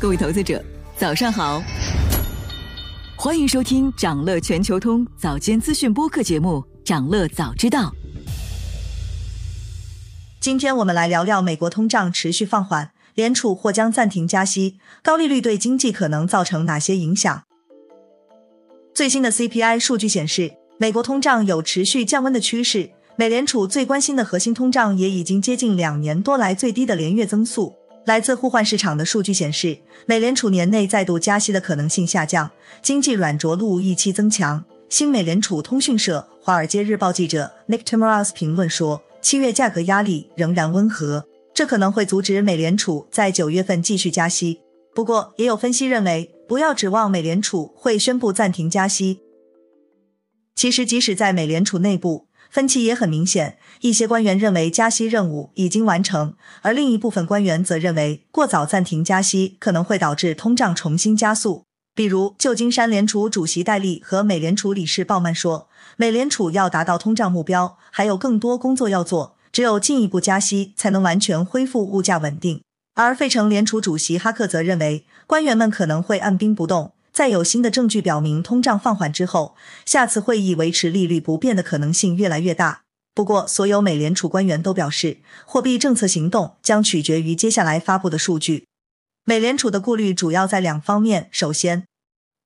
[0.00, 0.62] 各位投资者，
[0.96, 1.62] 早上好！
[3.16, 7.90] 欢迎收听长乐全球通早间资讯播客节目《长乐早知道》。
[10.40, 17.44] 今天我们来聊聊美国通胀持续放缓，联储或将暂停加息，高利率对经济可能造成哪些影响？
[18.94, 27.72] 最新的 CPI 数据显示，美国通胀有持续降温的趋势，美联储最关心的核心通胀也已经接近两年多来最低的连月增速。
[28.06, 32.50] 来自互换市场的数据显示，美联储年内再度加息的可能性下降，
[32.82, 34.64] 经济软着陆预期增强。
[34.88, 44.60] 新美联储通讯社《华尔街日报》记者 Nick Timiraos 评论说，七月价格压力仍然温和，这可能会阻止美联储在九月份继续加息。
[44.92, 49.20] 不过，也有分析认为，不要指望美联储会宣布暂停加息。
[50.54, 61.64] 其实，即使在美联储内部，分歧也很明显，一些官员认为加息任务已经完成，而另一部分官员则认为过早暂停加息可能会导致通胀重新加速。
[61.96, 72.62] 比如，旧金山联储主席戴利和美联储理事鲍曼说，美联储要达到通胀目标，还有更多工作要做，只有进一步加息才能完全恢复物价稳定。
[72.94, 76.92] 而费城联储主席哈克则认为，官员们可能会按兵不动。
[77.14, 79.54] 在有新的证据表明通胀放缓之后，
[79.86, 82.82] 下次会议维持利率不变的可能性越来越大。
[83.14, 88.66] 不过，所有美联储官员都表示，货币政策行动将取决于接下来发布的数据。
[89.24, 91.84] 美联储的顾虑主要在两方面：首先，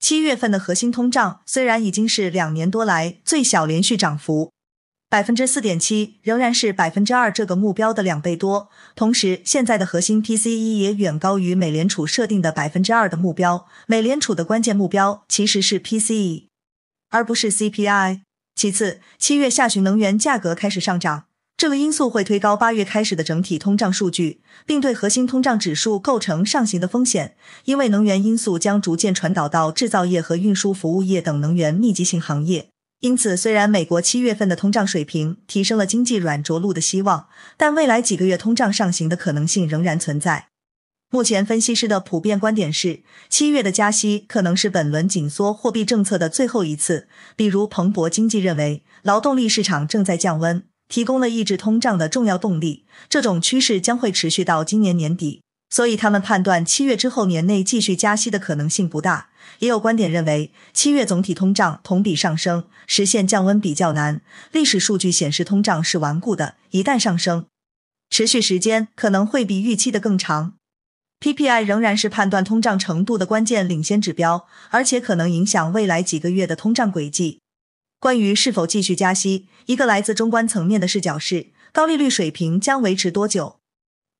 [0.00, 4.53] 七月份的核心通胀虽然已经是两年多来最小连续涨幅。
[5.14, 13.68] 百分之四点七仍然是百分之二这个目标的两倍多，同时现在的核心 PCE 也远高于美联储设定的百分之二的目标。
[13.86, 16.46] 美联储的关键目标其实是 PCE，
[17.10, 18.22] 而不是 CPI。
[18.56, 32.73] 其次，七月下旬能源价格开始上涨，这个因素会推高八月开始的整体通胀数据，并对核心通胀指数构成上行的风险，因为能源因素将逐渐传导到制造业和运输服务业等能源密集型行业。
[33.04, 37.28] 因此，虽然美国七月份的通胀水平提升了经济软着陆的希望，
[37.58, 40.48] 但未来几个月通胀上行的可能性仍然存在。
[41.10, 47.06] 目前，分析师的普遍观点是，七月的加息可能是本轮紧缩货币政策的最后一次。
[47.36, 55.42] 比如，彭博经济认为，劳动力市场正在降温，提供了抑制通胀的重要动力，这种趋势将会持续到今年年底。
[55.70, 59.30] 所以，他们判断七月之后年内继续加息的可能性不大。
[59.58, 64.20] 也有观点认为，七月总体通胀同比上升，实现降温比较难。
[64.52, 67.46] 历史数据显示，通胀是顽固的，一旦上升，
[68.10, 70.54] 持续时间可能会比预期的更长。
[71.20, 77.40] PPI 仍然是判断通胀程度的关键领先指标，而且可能影响未来几个月的通胀轨迹。
[77.98, 83.56] 关于是否继续加息，一个来自中观层面的视角是：高利率水平将维持多久？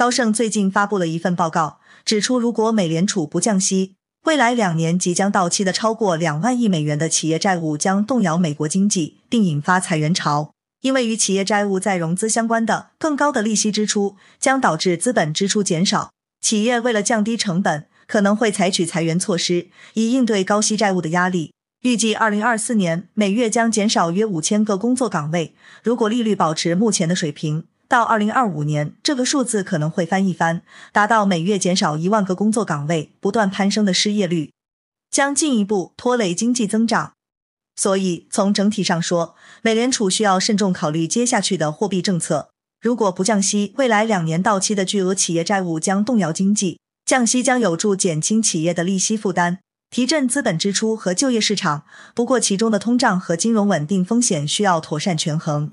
[0.00, 10.54] 高盛最近发布了一份报告，指出如果美联储不降息，未来两年即将到期的超过两万亿美元的企业债务将动摇美国经济，并引发裁员潮。
[10.80, 16.10] 因为与企业债务再融资相关的更高的利息支出，将导致资本支出减少。
[16.40, 21.52] 企业为了降低成本，可能会采取裁员措施，以应对高息债务的压力。
[21.82, 25.54] 预计二零二四年每月将减少约五千个工作岗位。
[25.82, 30.62] 如果利率保持目前的水平，到二零二五年，这个数字可能会翻一番，
[30.92, 33.10] 达到每月减少一万个工作岗位。
[33.18, 34.52] 不断攀升的失业率
[35.10, 37.14] 将进一步拖累经济增长。
[37.74, 42.50] 所以，从整体上说，美联储需要慎重考虑接下去的货币政策。
[42.80, 49.58] 如果不降息，未来两年到期的巨额企业债务将动摇经济；降息将有助减轻企业的利息负担，
[49.90, 51.82] 提振资本支出和就业市场。
[52.14, 55.72] 不过，其中的通胀和金融稳定风险需要妥善权衡。